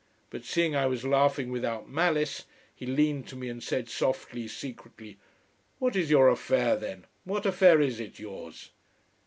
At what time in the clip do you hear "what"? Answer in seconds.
5.77-5.95, 7.23-7.45